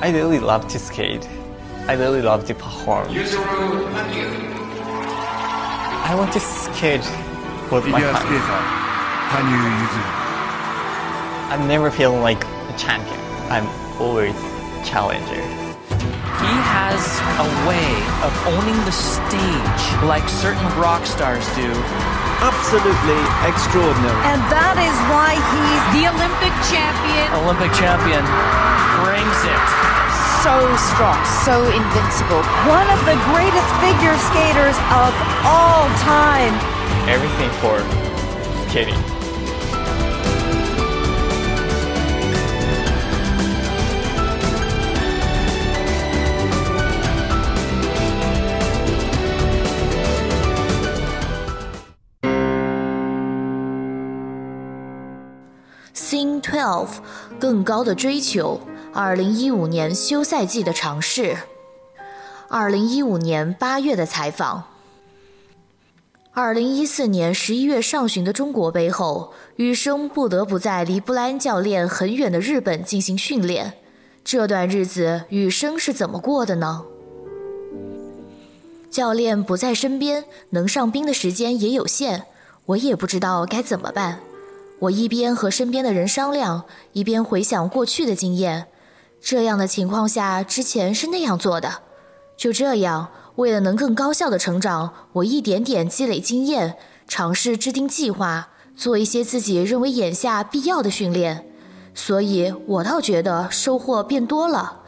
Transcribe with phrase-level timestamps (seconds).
[0.00, 1.28] I really love to skate.
[1.88, 3.08] I really love to perform.
[6.00, 7.06] I want to skate
[7.70, 8.18] with my hands.
[11.52, 13.18] I'm never feeling like a champion.
[13.50, 13.66] I'm
[14.00, 14.34] always
[14.88, 15.42] challenger.
[16.38, 17.02] He has
[17.40, 17.92] a way
[18.22, 21.72] of owning the stage like certain rock stars do.
[22.40, 24.20] Up Absolutely extraordinary.
[24.28, 27.32] And that is why he's The Olympic champion.
[27.40, 28.20] Olympic champion
[29.00, 29.64] brings it.
[30.44, 31.16] so strong,
[31.48, 32.44] so invincible.
[32.68, 35.16] One of the greatest figure skaters of
[35.48, 36.52] all time.
[37.08, 37.80] Everything for
[38.68, 39.17] skating.
[56.40, 56.88] Twelve，
[57.38, 58.60] 更高的追求。
[58.92, 61.36] 二零一五年休赛季的尝试。
[62.48, 64.64] 二零一五年八月的采访。
[66.32, 73.74] 二零一四年十一月上旬的中国杯后，羽生不得不在离布莱恩教练很远的日本进行训练。
[74.24, 76.84] 这段日子，羽生是怎么过的呢？
[78.90, 82.24] 教练不在身边，能上冰的时间也有限，
[82.66, 84.20] 我也不知道该怎么办。
[84.80, 88.66] 我一边和身边的人商量，一边回想过去的经验。
[89.20, 91.82] 这样的情况下，之前是那样做的。
[92.36, 96.76] 就这样，为了能更高效的成长，我一点点积累经验，
[97.08, 101.44] 尝试制定计划，做一些自己认为眼下必要的训练。
[101.94, 104.82] 所以我倒觉得收获变多了。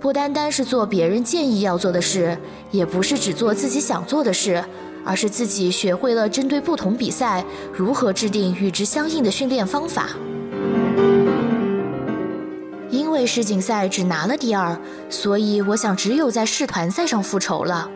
[0.00, 2.38] 不单单是做别人建议要做的事，
[2.70, 4.64] 也不是只做自己想做的事，
[5.04, 10.08] 而是自己学会了针对不同比赛如何制定与之相应的训练方法。
[12.90, 14.76] 因为世锦赛只拿了第二，
[15.08, 17.88] 所以我想只有在世团赛上复仇了。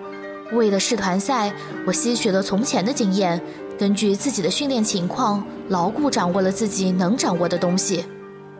[0.53, 1.53] 为了世团赛，
[1.87, 3.41] 我吸取了从前的经验，
[3.79, 8.05] 根据自己的训练情况，牢固掌握了自己能掌握的东西。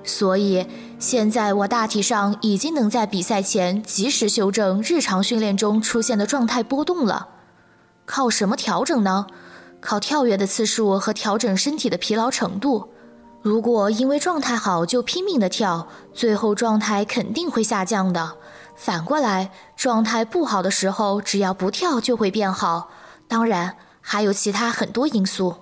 [0.03, 0.67] 所以
[0.99, 7.29] 现在我大体上已经能在比赛前及时修正日常训练中出现的状态波动了。
[8.07, 9.27] 靠什么调整呢？
[9.81, 12.89] 靠跳跃的次数和调整身体的疲劳程度。
[13.43, 18.37] 如果因为状态好就拼命的跳，最后状态肯定会下降的。
[18.75, 22.91] 反过来，状态不好的时候，只要不跳就会变好。
[23.29, 25.57] 当然，还有其他很多因素。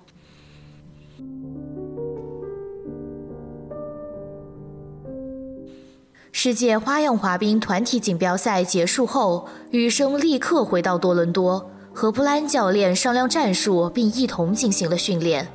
[6.31, 15.47] 世界花样滑冰团体锦标赛结束后，羽生立刻回到多伦多，和布兰教练商量战术，并一同进行了训练。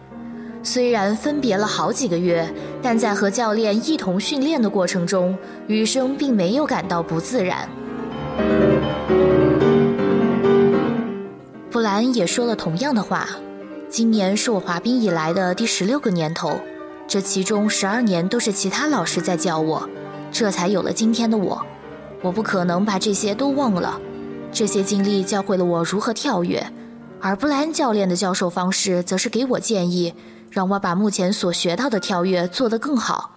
[0.63, 2.47] 虽然分别了好几个月，
[2.81, 5.37] 但在和教练一同训练的过程中，
[5.67, 7.67] 羽生并没有感到不自然。
[11.71, 13.27] 布兰也说了同样的话
[13.89, 16.59] ：“今年是我滑冰以来的第十六个年头，
[17.07, 19.87] 这其中十二年都是其他老师在教我，
[20.31, 21.65] 这才有了今天的我。
[22.21, 23.99] 我不可能把这些都忘了，
[24.51, 26.71] 这些经历教会了我如何跳跃，
[27.21, 30.13] 而布兰教练的教授方式则是给我建议。”
[30.49, 33.35] 让我把目前所学到的跳跃做得更好。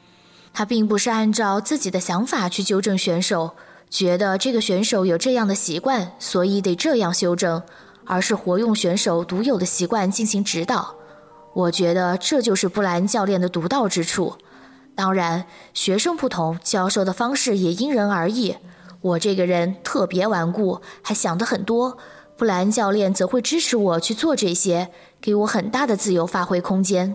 [0.54, 3.50] 他并不是按照自己的想法去纠正选手，
[3.90, 7.60] 觉得这个选手有这样的习惯，所以得这样修正，
[8.06, 10.94] 而是活用选手独有的习惯进行指导。
[11.52, 14.36] 我觉得这就是布兰教练的独到之处。
[14.94, 15.44] 当然，
[15.74, 18.56] 学生不同，教授的方式也因人而异。
[19.00, 21.96] 我这个人特别顽固，还想得很多。
[22.36, 24.88] 布兰教练则会支持我去做这些，
[25.20, 27.14] 给我很大的自由发挥空间。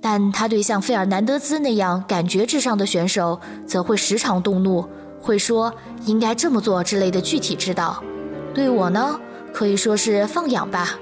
[0.00, 4.84] 但他对像费尔南德兹那样感觉至上的选手，则会时常动怒，
[5.20, 5.72] 会说
[6.06, 8.02] 应该这么做之类的具体指导。
[8.52, 9.20] 对我呢，
[9.52, 10.98] 可以说是放养吧。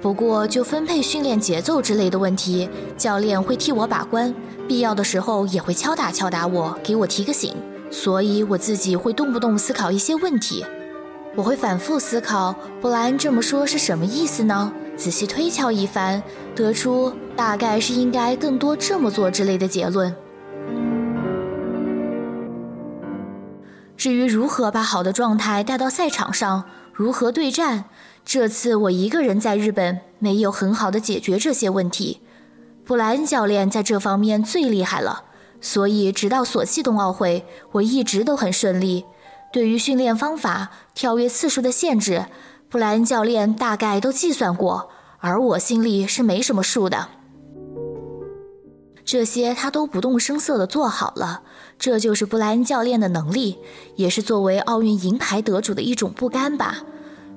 [0.00, 4.34] 不过就分配训练节奏之类的问题，教练会替我把关，
[4.66, 7.54] 必要的时候也会敲打敲打我，给我提个醒。
[7.92, 10.64] 所以我自己会动不动思考一些问题。
[11.36, 14.72] 我会反复思考，布莱恩这么说是什么意思呢？
[14.96, 16.22] 仔细推敲一番，
[16.54, 20.14] 得出大概是应该更多这么做之类的结论。
[23.96, 27.84] 至于如何把好的状态带到赛场上，如何对战，
[28.24, 32.20] 这次我一个人在日本，没有很好的解决这些问题。
[32.84, 35.24] 布莱恩教练在这方面最厉害了，
[35.62, 39.06] 所以直到索契冬奥会，我一直都很顺利。
[39.50, 42.26] 对于训练方法、跳跃次数的限制，
[42.68, 47.08] 布莱恩教练大概都计算过，而我心里是没什么数的。
[49.04, 51.42] 这些他都不动声色地做好了。
[51.78, 53.58] 这就是布莱恩教练的能力，
[53.96, 56.78] 也是作为奥运银牌得主的一种不甘吧。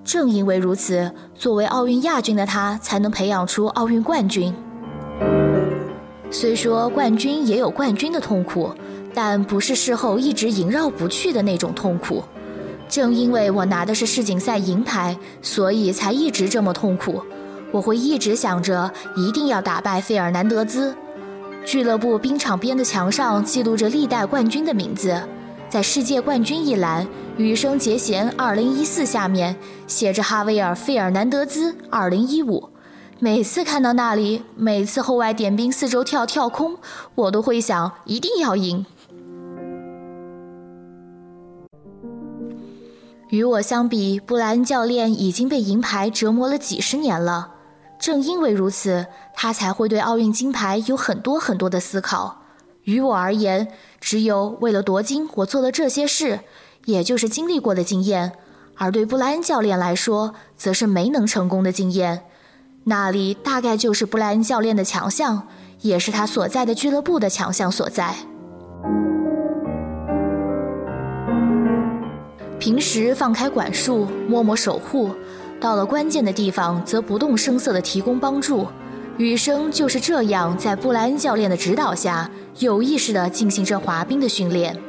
[0.03, 4.55] 正因为如此，作为奥运亚军的他才能培养出奥运冠军。
[6.31, 8.71] 虽说冠军也有冠军的痛苦，
[9.13, 12.23] 但不是事后一直萦绕不去的那种痛苦。
[12.87, 17.21] 正因为我拿的是世锦赛银牌，所以才一直这么痛苦。
[17.71, 20.95] 我会一直想着一定要打败费尔南德兹。
[21.65, 25.19] 俱乐部冰场边的墙上记录着历代冠军的名字，
[25.67, 27.07] 在世界冠军一栏，
[27.37, 29.55] 羽生结弦2014下面
[29.87, 32.74] 写着哈维尔·费尔南德兹2015。
[33.19, 36.77] 每次看到那里，每次后外点冰四周跳跳空，
[37.15, 38.85] 我都会想一定要赢。
[43.29, 47.53] 与我相比，布莱恩教练已经被银牌折磨了几十年了。
[47.97, 52.41] 正因为如此，他才会对奥运金牌有很多很多的思考。
[52.83, 53.69] 于我而言，
[54.01, 56.41] 只有为了夺金，我做了这些事，
[56.83, 58.31] 也就是经历过的经验；
[58.75, 62.25] 而对布莱恩教练来说，则是没能成功的经验。
[62.87, 65.47] 那里大概就是布莱恩教练的强项，
[65.81, 68.13] 也是他所在的俱乐部的强项所在。
[72.59, 75.09] 平时放开管束，默默守护。
[75.59, 78.67] 到了关键的地方，则不动声色地提供帮助。
[79.17, 82.29] 雨生就是这样，在布莱恩教练的指导下，
[82.59, 84.79] 有意识地进行着滑冰的训练。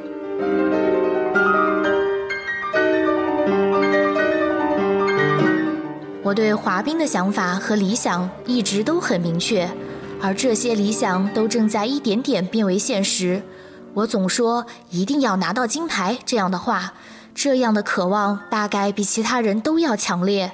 [6.26, 9.70] 我对滑冰的想法和理想一直都很明确，
[10.20, 13.40] 而这些理想都正在一点点变为现实。
[13.94, 16.94] 我总说一定要拿到金牌这样的话。
[17.32, 20.50] 这样的渴望大概比其他人都要强烈。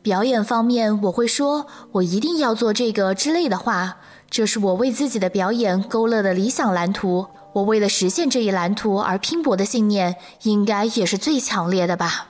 [0.00, 3.96] 表演方面，我会说我一定要做这个之类的话，
[4.30, 7.26] 这是我为自己的表演勾勒的理想蓝图。
[7.54, 12.28] 我为了实现这一蓝图而拼搏的信念，应该也是最强烈的吧。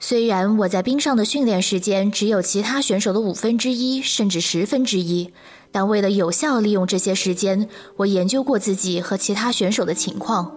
[0.00, 5.32] 虽然我在冰上的训练时间只有其他选手的五分之一，甚至十分之一。
[5.72, 10.52] 但为了有效利用这些时间，我研究过自己和其他选手的情况。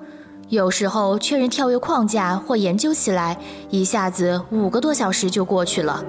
[0.50, 3.40] 有时候确认跳跃框架或研究起来，
[3.72, 6.06] 一下子五个多小时就过去了。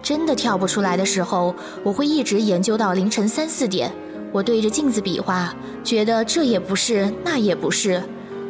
[0.00, 3.92] 真的跳不出来的时候，我会一直研究到凌晨三四点。
[4.32, 8.00] 我对着镜子比划，觉得这也不是，那也不是。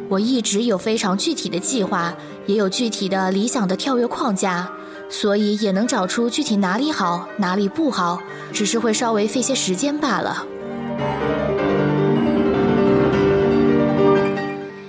[0.09, 2.13] 我一直有非常具体的计划，
[2.45, 4.69] 也有具体的理想的跳跃框架。
[5.09, 8.21] 所以也能找出具体哪里好，哪里不好，
[8.51, 10.45] 只是会稍微费些时间罢了。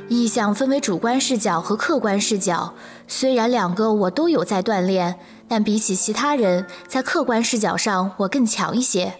[0.09, 2.75] 意象分为主观视角和客观视角，
[3.07, 9.15] 虽然两个我都有在锻炼，但比起其他人，在客观视角上我更强一些。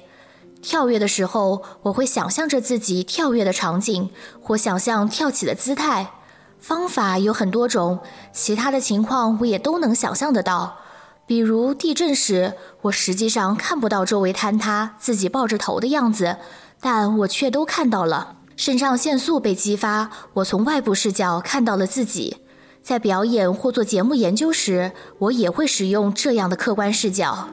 [0.61, 4.11] 跳跃的时候，我会想象着自己跳跃的场景，
[4.43, 6.11] 或想象跳起的姿态。
[6.59, 8.01] 方法有很多种，
[8.33, 10.79] 其他的情况我也都能想象得到。
[11.27, 16.37] 比如地震时，我实际上看不到周围坍塌、自己抱着头的样子，
[16.81, 18.37] 但我却都看到了。
[18.57, 22.39] 肾上腺素被激发，我从外部视角看到了自己。
[22.83, 27.49] 在表演或做节目研究时，我也会使用这样的客观视角。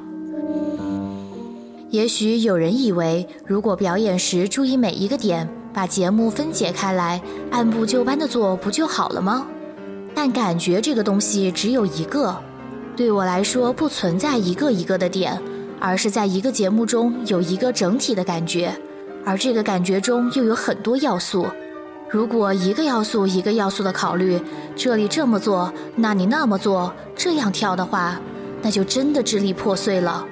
[1.95, 7.21] 也许有人以为，如果表演时注意每一个点，把节目分解开来，
[7.51, 9.47] 按部就班的做，不就好了吗？
[10.13, 12.35] 但感觉这个东西只有一个。
[12.97, 15.41] 对我来说，不存在一个一个的点，
[15.79, 18.77] 而是在一个节目中有一个整体的感觉，
[19.23, 21.47] 而这个感觉中又有很多要素。
[22.09, 24.37] 如果一个要素一个要素的考虑，
[24.75, 28.19] 这里这么做，那你那么做，这样跳的话，
[28.61, 30.25] 那就真的支离破碎了。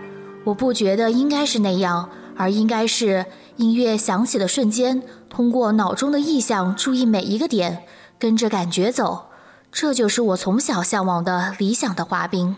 [0.45, 7.83] 我不觉得应该是那样，而应该是音乐响起的瞬间，通过脑中的意象注意每一个点，
[8.19, 9.27] 跟着感觉走。
[9.71, 12.55] 这就是我从小向往的理想的滑冰。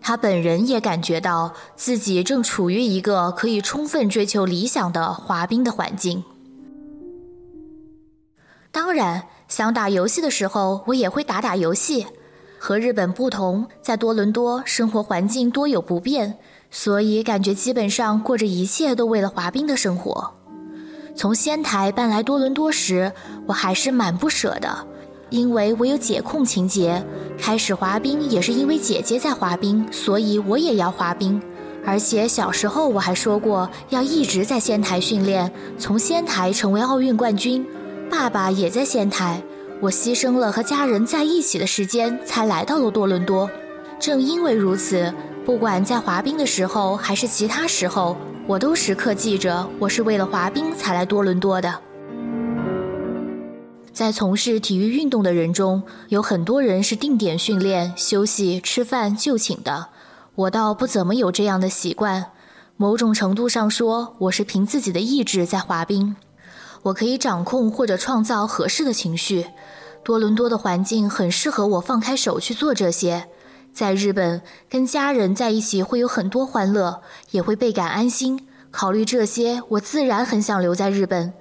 [0.00, 6.24] 他本人也感觉到自己正处于一个可以充分追求理想的滑冰的环境。
[8.70, 12.06] 当然，想打游戏的时候，我也会打打游戏。
[12.66, 16.36] 和日本不同，在多伦多生活环境多有不便，
[16.68, 20.32] 所以感觉基本上过着一切都为了滑冰的生活。
[21.14, 23.12] 从仙台搬来多伦多时，
[23.46, 24.84] 我还是蛮不舍的，
[25.30, 27.00] 因为我有姐控情节。
[27.38, 31.40] 开始滑冰也是因为姐姐在滑冰，所以我也要滑冰。
[31.84, 37.64] 而且小时候我还说过要一直在仙台训练，从仙台成为奥运冠军。
[38.10, 39.40] 爸爸也在仙台，
[39.80, 43.48] 我牺牲了和家人在一起的时间，才来到了多伦多。
[43.98, 45.12] 正因为如此，
[45.44, 48.16] 不管在滑冰的时候还是其他时候，
[48.46, 51.78] 我都时刻记着我是为了滑冰才来多伦多的。
[53.92, 59.88] 在从事体育运动的人中，有很多人是定点训练、休息、吃饭就寝的。
[60.34, 62.24] 我倒不怎么有这样的习惯。
[62.76, 66.14] 某种程度上说，我是凭自己的意志在滑冰。
[66.86, 69.46] 我可以掌控或者创造合适的情绪。
[70.04, 73.24] 多伦多的环境很适合我放开手去做这些。
[73.72, 74.40] 在日本，
[74.70, 77.00] 跟家人在一起会有很多欢乐，
[77.32, 78.46] 也会倍感安心。
[78.70, 81.32] 考虑这些，我自然很想留在日本。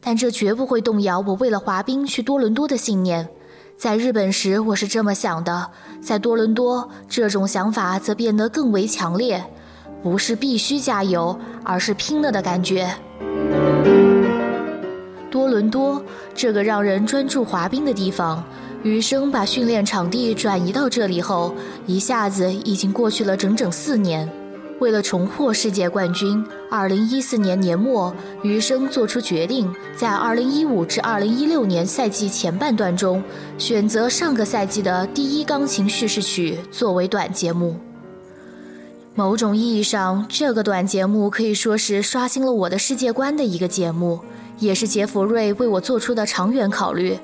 [0.00, 3.28] 但这绝不会动摇我为了滑冰去多伦多的信念。
[3.76, 5.70] 在日本时，我是这么想的；
[6.02, 9.44] 在多伦多，这种想法则变得更为强烈。
[10.02, 12.94] 不是必须加油，而是拼了的感觉。
[15.54, 16.02] 伦多
[16.34, 18.42] 这个让人专注滑冰的地方，
[18.82, 21.54] 余生把训练场地转移到这里后，
[21.86, 24.28] 一下子已经过去了整整四年。
[24.80, 33.22] 为了重获世界冠军，2014年年末，余生做出决定，在2015至2016年赛季前半段中，
[33.56, 37.76] 选择上个赛季的第一钢琴叙事曲作为短节目。
[39.14, 44.18] 某种意义上，这个短节目可以说是刷新了我的世界观的一个节目，
[44.58, 47.18] 也是杰弗瑞为我做出的长远考虑。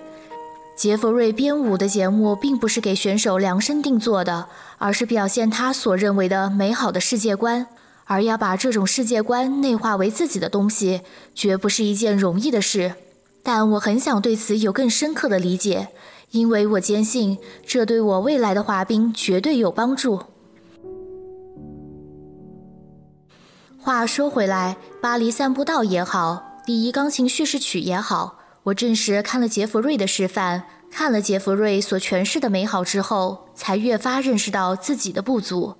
[0.76, 4.46] 杰弗瑞编舞的节目并不是给选手量身定做的，
[4.78, 7.66] 而是表现他所认为的美好的世界观。
[8.06, 12.94] 而要把这种世界观内化为自己的东西，绝不是一件容易的事。
[13.42, 15.88] 但我很想对此有更深刻的理解，
[16.32, 20.20] 因为我坚信这对我未来的滑冰绝对有帮助。
[23.78, 28.38] 话说回来，巴黎散步道也好，第一钢琴叙事曲也好。
[28.62, 35.74] 我正是看了杰弗瑞的示范，看了杰弗瑞所诠释的美好之后，才越发认识到自己的不足。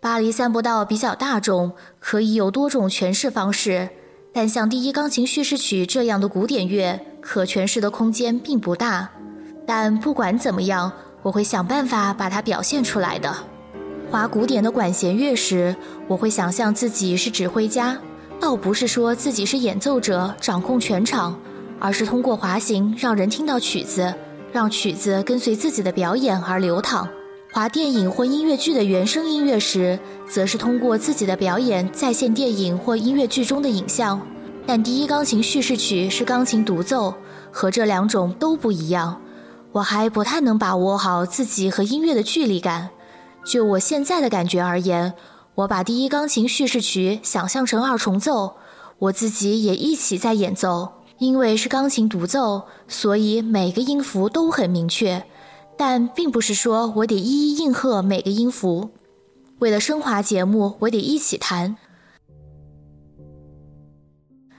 [0.00, 3.88] 巴黎散步道比较大众，可以有多种诠释方式，
[4.34, 9.08] 但像第一钢琴叙事曲这样的古典乐，可诠释的空间并不大。
[9.66, 10.92] 但不管怎么样，
[11.22, 13.34] 我会想办法把它表现出来的。
[14.10, 15.74] 滑古典的管弦乐时，
[16.06, 17.98] 我会想象自己是指挥家，
[18.40, 21.38] 倒不是说自己是演奏者，掌控全场。
[21.80, 24.12] 而是通过滑行让人听到曲子，
[24.50, 27.08] 让曲子跟随自己的表演而流淌。
[27.52, 29.96] 滑电影或音乐剧的原声音乐时，
[30.28, 34.20] 则是通过自己的表演再现电影或音乐剧中的影像。
[34.66, 37.14] 但第一钢琴叙事曲是钢琴独奏，
[37.52, 39.20] 和这两种都不一样。
[39.70, 42.90] 我还不太能把握好自己和音乐的距离感。
[43.46, 45.14] 就我现在的感觉而言，
[45.58, 48.54] 我把第一钢琴叙事曲想象成二重奏，
[49.00, 50.92] 我自己也一起在演奏。
[51.18, 55.24] 因为是钢琴独奏，所以每个音符都很明确，
[55.76, 58.90] 但并不是说我得一一应和每个音符。
[59.58, 61.76] 为了升华节目，我得一起弹。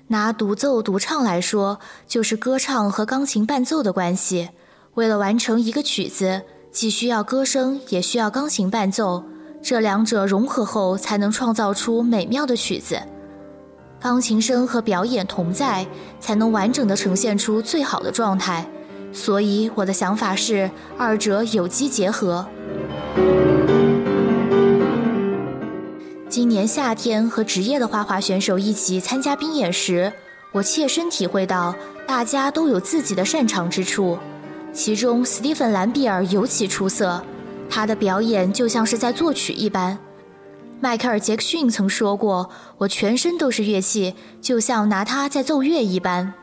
[0.08, 1.80] 拿独奏独唱来说，
[2.10, 4.50] 就是歌唱和钢琴伴奏的关系。
[4.96, 6.42] 为了完成一个曲子，
[6.74, 9.24] 既需要歌声，也需要钢琴伴奏，
[9.62, 13.00] 这两者融合后，才能创造出美妙的曲子。
[14.00, 15.86] 钢琴声和表演同在，
[16.20, 18.66] 才能完整的呈现出最好的状态。
[19.12, 22.46] 所以我的想法是，二者有机结合。
[26.30, 30.14] 今年夏天和职业的花滑选手一起参加冰演时，
[30.54, 31.76] 我切身体会到
[32.08, 34.18] 大家都有自己的擅长之处。
[34.72, 37.22] 其中，斯蒂芬·兰比尔尤其出色，
[37.70, 39.98] 他的表演就像是在作曲一般。
[40.82, 42.50] 迈克尔·杰克逊曾说过
[42.80, 46.34] ：“我全身都是乐器，就像拿它在奏乐一般。”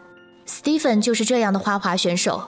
[0.47, 2.42] Stephen 就是这样的花滑选手。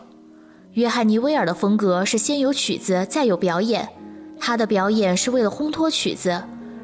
[0.74, 3.88] 约翰尼·威尔的风格是先有曲子再有表演，
[4.38, 6.42] 他的表演是为了烘托曲子，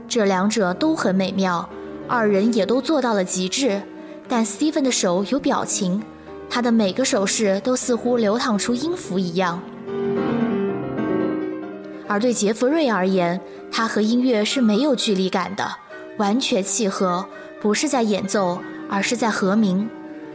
[0.08, 1.68] 这两者都很美妙，
[2.08, 3.80] 二人也都做到了极致。
[4.26, 6.02] 但 Stephen 的手有表情，
[6.48, 9.62] 他的每个手势都似乎流淌出音符一样。
[12.06, 13.40] 而对杰弗瑞而言，
[13.72, 15.68] 他和音乐是没有距离感的，
[16.18, 17.26] 完全契合，
[17.60, 19.88] 不是在演奏，而是在和鸣。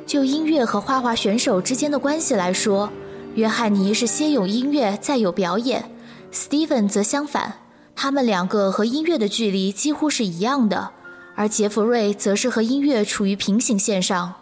[0.05, 2.89] 就音乐和花滑选手之间的关系来说，
[3.35, 5.91] 约翰尼是先有音乐再有表演
[6.33, 7.53] ，Steven 则相反，
[7.95, 10.89] 他们两个和音乐的距离几乎是一样的，
[11.35, 14.33] 而杰弗瑞则是和音乐处于平行线上。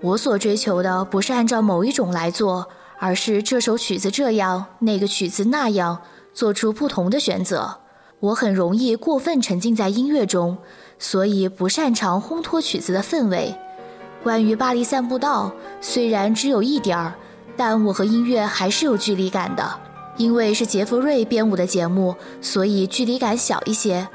[0.00, 2.68] 我所追求的不是按照某一种来做。
[3.02, 7.78] 而是这首曲子这样，那个曲子那样，做出不同的选择。
[8.20, 10.56] 我很容易过分沉浸在音乐中，
[11.00, 13.52] 所以不擅长烘托曲子的氛围。
[14.22, 17.14] 关于巴黎散步道，虽然只有一点儿，
[17.56, 19.80] 但我和音乐还是有距离感的，
[20.16, 24.06] 因为是杰弗瑞编舞的节目，所以距离感小一些。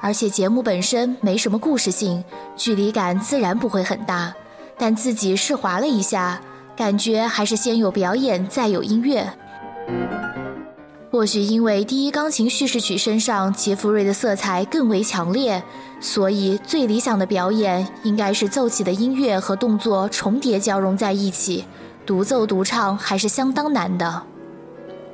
[0.00, 2.22] 而且节目本身没什么故事性，
[2.56, 4.32] 距离感自然不会很大。
[4.78, 6.40] 但自己试滑了一下，
[6.76, 9.32] 感觉还是先有表演再有音乐。
[11.10, 15.62] 或许因为第一钢琴叙事曲身上杰弗瑞的色彩更为强烈，
[15.98, 21.64] 所以最理想的表演应该是奏起的音乐和动作重叠交融在一起。
[22.04, 24.22] 独奏独唱还是相当难的。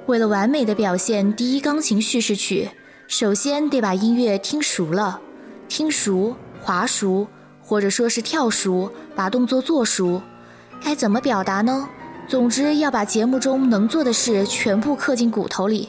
[0.06, 2.68] 为了完美的表现第一钢琴叙事曲，
[3.06, 5.20] 首先得把音乐听熟了，
[5.68, 7.28] 听熟、滑熟，
[7.62, 10.20] 或者说是跳熟，把动作做熟。
[10.84, 11.88] 该怎么表达呢？
[12.28, 15.88] 总之要把节目中能做的事全部刻进骨头里。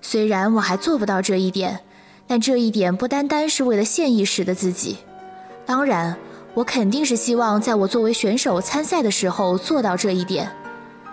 [0.00, 1.80] 虽然我还做不到这一点，
[2.26, 4.98] 但这一点不单单是为了现役时的自己。
[5.66, 6.16] 当然，
[6.54, 10.50] 我肯定是希望在我作为选手参赛的时候做到这一点。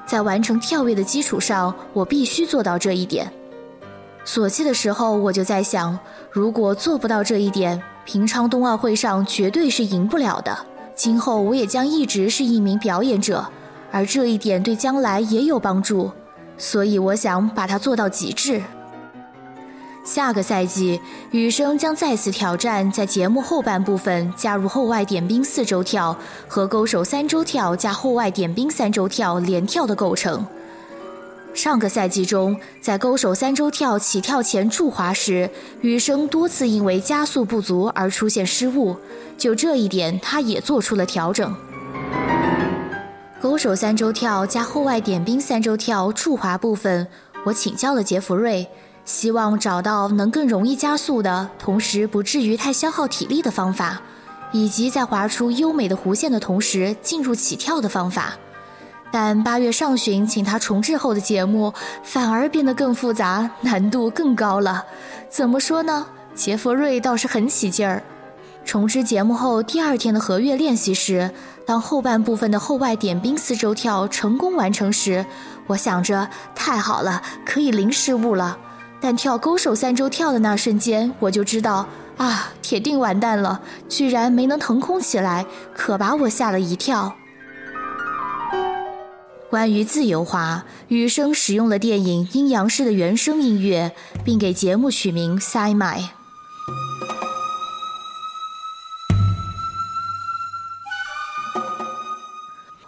[0.06, 3.32] 在完成跳跃的基础上，我必须做到这一点。
[4.25, 5.98] 索契的时候，我就在想，
[6.30, 10.66] 如果做不到这一点，平昌冬奥会上绝对是赢不了的。
[11.03, 13.43] 今后我也将一直是一名表演者。
[13.91, 16.12] 而这一点对将来也有帮助，
[16.60, 18.62] 所以我想把它做到极致。
[20.03, 26.15] 下个赛季，羽生将再次挑战在节目后半部分加入后外点冰四周跳
[26.48, 30.46] 和勾手三周跳加后外点冰三周跳连跳的构成。
[31.53, 35.50] 上个赛季中，在勾手三周跳起跳前助滑时，
[35.81, 38.96] 羽生多次因为加速不足而出现失误，
[39.38, 41.53] 就这一点，他也做出了调整。
[43.41, 47.08] 勾手三周跳加后外点冰三周跳助滑部分，
[47.43, 48.67] 我请教了杰弗瑞，
[49.03, 54.01] 希望找到能更容易加速的同时不至于太消耗体力的方法，
[54.51, 58.36] 以及在滑出优美的弧线的同时进入起跳的方法。
[59.12, 64.86] 但八月上旬请他重置后的节目反而变得更复杂，难度更高了。
[65.30, 66.08] 怎么说呢？
[66.34, 68.01] 杰弗瑞倒是很起劲儿。
[68.64, 71.29] 重置节目后第二天的合乐练习时。
[71.64, 75.25] 当后半部分的后外点冰四周跳成功完成时，
[75.68, 78.57] 我想着太好了，可以零失误了。
[79.00, 81.86] 但跳勾手三周跳的那瞬间，我就知道
[82.18, 87.14] 啊，铁定完蛋了，居然没能腾空起来，可把我吓了一跳。
[89.51, 95.98] 关于自由化，雨生使用了电影《阴阳师》的原声音乐，并给节目取名《Sai Mai》。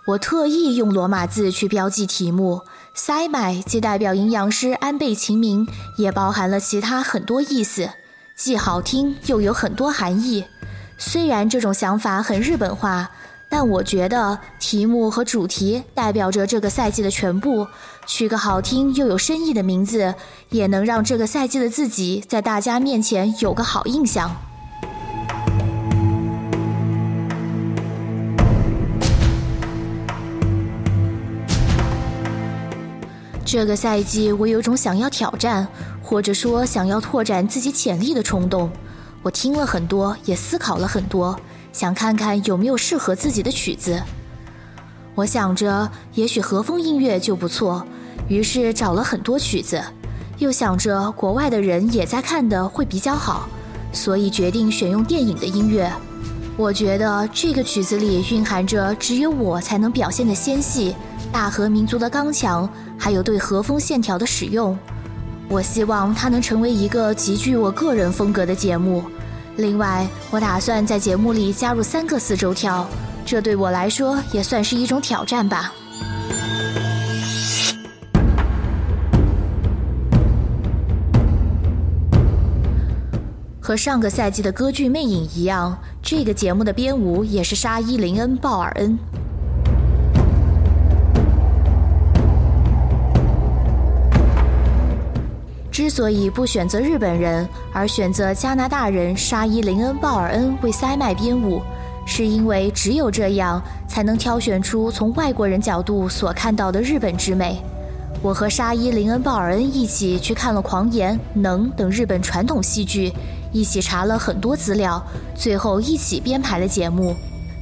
[0.06, 2.62] 我特意用罗马字去标记题目
[2.96, 7.90] ，“sai mai” 既代表阴阳师安倍晴明，也包含了其他很多意思，
[8.38, 10.46] 既好听又有很多含义。
[10.98, 13.12] 虽然这种想法很日本化，
[13.56, 17.68] 但我觉得题目和主题代表着这个赛季的全部，
[18.08, 20.16] 取个好听又有深意的名字，
[20.50, 24.36] 也能让这个赛季的自己在大家面前有个好印象。
[33.46, 35.68] 这个赛季，我有种想要挑战，
[36.02, 38.72] 或者说想要拓展自己潜力的冲动。
[39.22, 41.40] 我听了很多，也思考了很多，
[41.74, 44.02] 想看看有没有适合自己的曲子。
[45.16, 47.86] 我想着，也许和风音乐就不错，
[48.30, 49.84] 于是找了很多曲子。
[50.38, 53.48] 又想着国外的人也在看的会比较好，
[53.92, 55.92] 所以决定选用电影的音乐。
[56.58, 60.96] 我觉得这个曲子里蕴含着只有我才能表现的纤细。
[61.32, 64.78] 大和民族的刚强，还有对和风线条的使用，
[65.50, 69.04] 我希望它能成为一个极具我个人风格的节目。
[69.58, 72.88] 另外，我打算在节目里加入三个四周跳，
[73.24, 75.72] 这对我来说也算是一种挑战吧。
[83.62, 88.98] 和上个赛季的歌剧《魅影》一样，这个节目的编舞也是沙伊林恩·鲍尔恩。
[95.84, 101.62] 之所以不选择日本人，而选择加拿大人沙伊林恩·鲍尔恩为塞麦编舞，
[102.06, 107.62] 是因为只有这样才能挑选出从外国人角度所看到的日本之美。
[108.22, 113.12] 我和沙伊林恩·鲍尔恩一起去看了《狂言》《能》等日本传统戏剧，
[113.52, 117.14] 一起查了很多资料，最后一起编排了节目。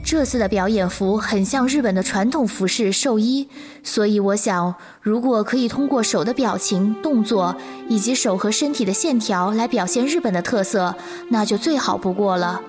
[0.04, 3.48] 这次的表演服很像日本的传统服饰寿衣，
[3.82, 7.56] 所以我想，如果可以通过手的表情、动作
[7.88, 10.96] 以及手和身体的线条来表现日本的特色，
[11.30, 12.62] 那就最好不过了。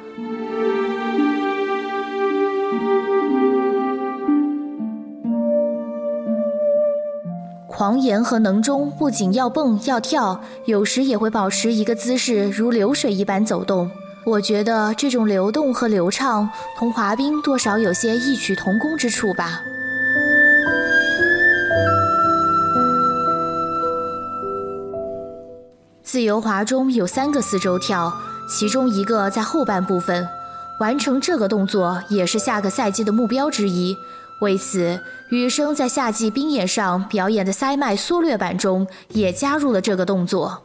[7.66, 13.90] 狂言和能中不仅要蹦要跳，有时也会保持一个姿势，如流水一般走动。
[14.24, 19.60] 我觉得这种流动和流畅，同滑冰多少有些异曲同工之处吧。
[26.04, 28.12] 自由滑中有三个四周跳，
[28.48, 30.26] 其中一个在后半部分。
[30.80, 33.96] 完成这个动作也是下个赛季的目标之一。
[34.40, 40.62] 为此，羽生在夏季冰演上表演的塞麦缩略版中也加入了这个动作。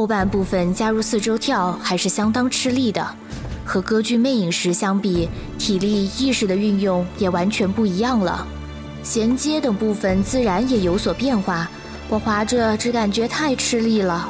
[0.00, 3.06] 后半部分加入四周跳还是相当吃力的。
[3.66, 8.46] 和歌剧魅影时相比，体力意识的运用也完全不一样了，
[9.02, 11.68] 衔接等部分自然也有所变化。
[12.08, 14.26] 我滑着只感觉太吃力了，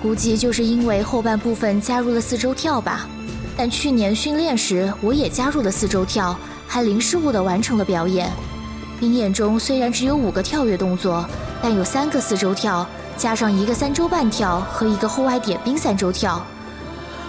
[0.00, 3.06] 估计就是因为后半部分加入了四周跳吧。
[3.54, 6.34] 但去年训练时我也加入了四周跳，
[6.66, 8.30] 还零失误地完成了表演。
[8.98, 11.22] 冰演中虽然只有五个跳跃动作，
[11.60, 16.44] 但有三个四周跳，加上一个三周半跳和一个后外点冰三周跳。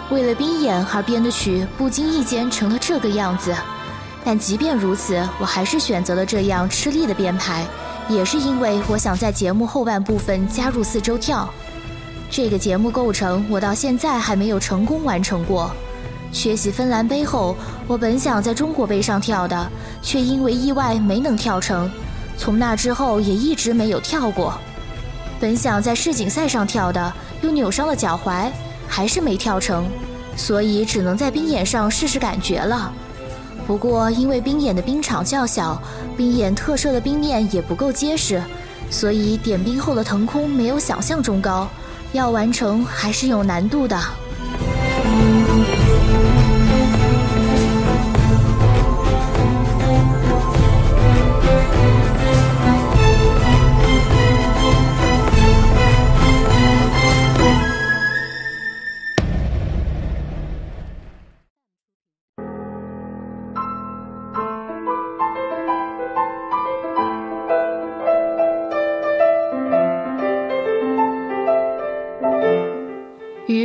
[0.10, 3.56] 为了冰演而编的曲，不经意间成了这个样子。
[4.26, 7.66] 但即便如此，我还是选择了这样吃力的编排，
[8.08, 11.50] 也是因为我想在节目后半部分加入四周跳。
[12.30, 15.72] 这个节目构成，我到现在还没有成功完成过。
[16.32, 19.70] 缺席芬兰杯后，我本想在中国杯上跳的，
[20.02, 21.92] 却因为意外没能跳成。
[22.38, 24.58] 从那之后也一直没有跳过。
[25.44, 28.50] 本想在世锦赛上跳的，又扭伤了脚踝。
[28.88, 29.86] 还是没跳成，
[30.38, 32.90] 所以只能在冰演上试试感觉了。
[33.68, 35.82] 不过因为冰演的冰场较小，
[36.16, 38.42] 冰演特设的冰面也不够结实，
[38.90, 41.68] 所以点冰后的腾空没有想象中高，
[42.14, 44.00] 要完成还是有难度的。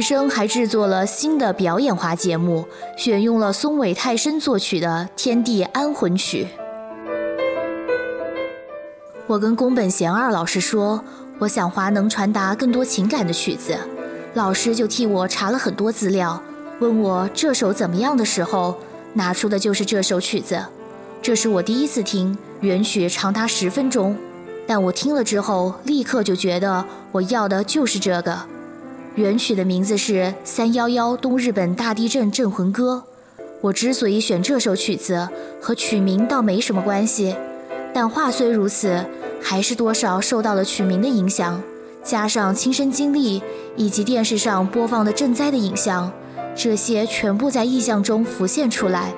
[0.09, 2.66] 生还制作了新的表演滑节目，
[2.97, 6.47] 选用了松尾泰生作曲的《天地安魂曲》。
[9.27, 11.05] 我跟宫本贤二老师说，
[11.38, 13.77] 我想滑能传达更多情感的曲子，
[14.33, 16.42] 老师就替我查了很多资料，
[16.81, 18.79] 问我这首怎么样的时候，
[19.12, 20.59] 拿出的就是这首曲子。
[21.21, 24.16] 这是我第一次听原曲，长达十分钟，
[24.66, 28.38] 但我听了之后，立刻就觉得我要的就是这个。
[29.14, 33.03] 原曲的名字是《三幺幺东日本大地震镇魂歌》。
[33.61, 35.29] 我之所以选这首曲子，
[35.61, 37.35] 和曲名倒没什么关系，
[37.92, 39.05] 但话虽如此，
[39.42, 41.61] 还是多少受到了曲名的影响，
[42.05, 43.42] 加上亲身经历
[43.77, 46.12] 以及电视上播放的赈灾的影像，
[46.55, 49.12] 这些全部在意象中浮现出来，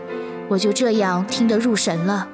[0.48, 2.26] 我就这样听得入神了。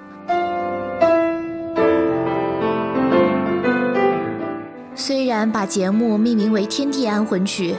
[4.98, 7.72] 虽然把节目命名为《天地安魂曲》，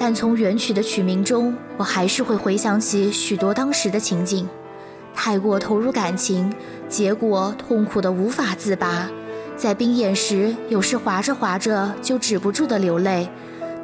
[0.00, 4.48] 但从原曲的曲名中，我还是会回想起许多当时的情景。
[5.14, 6.52] 太过投入感情，
[6.88, 9.08] 结果痛苦的无法自拔。
[9.56, 13.28] 在冰演时，有时滑着滑着就止不住的流泪，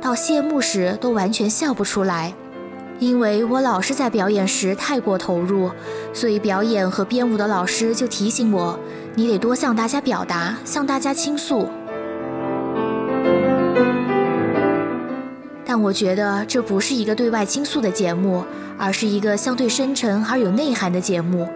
[0.01, 2.35] 到谢幕时都完全笑不出来。
[2.99, 5.71] 因为我老是在表演时太过投入，
[6.13, 8.77] 所以表演和编舞的老师就提醒我：
[9.15, 11.69] 你得多向大家表达，向大家倾诉。
[15.75, 18.45] 但我觉得这不是一个对外倾诉的节目，
[18.77, 21.49] 而是一个相对深沉而有内涵的节目。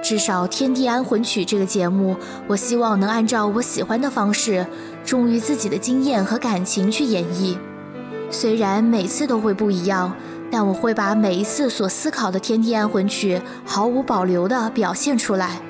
[0.00, 2.14] 至少《天地安魂曲》这个节目，
[2.46, 4.64] 我希望能按照我喜欢的方式，
[5.04, 7.56] 忠于自己的经验和感情去演绎。
[8.30, 10.14] 虽然每次都会不一样，
[10.48, 15.60] 但我会把每一次所思考的《天地安魂曲》毫无保留地表现出来。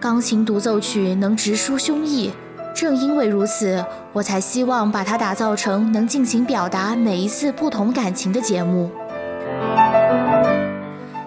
[0.00, 2.30] 钢琴独奏曲能直抒胸臆。
[2.78, 8.88] 正因为如此，我才希望把它打造成能尽情表达每一次不同感情的节目。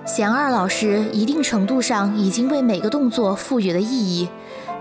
[0.05, 4.29] 贤二老师一定程度上已经为每个动作赋予了意义，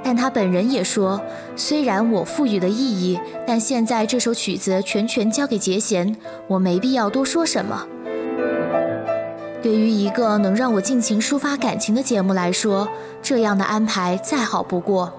[0.04, 1.20] 但他本人也说，
[1.56, 7.84] 虽然我赋予了意义，但现在这首曲子全权交给杰贤，我没必要多说什么。
[9.60, 12.86] 对于一个能让我尽情抒发感情的节目来说，
[13.20, 15.12] 这样的安排再好不过。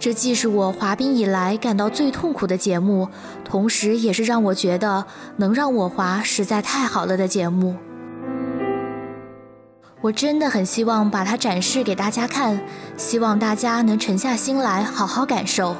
[0.00, 3.06] 这既是我滑冰以来感到最痛苦的节目，
[3.44, 5.04] 同时也是让我觉得
[5.36, 7.76] 能让我滑实在太好了的节目。
[10.00, 12.58] 我真的很希望把它展示给大家看，
[12.96, 15.76] 希望大家能沉下心来好好感受。